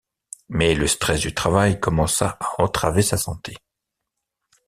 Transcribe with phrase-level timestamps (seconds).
[0.49, 3.55] Mais le stress du travail commença à entraver sa santé.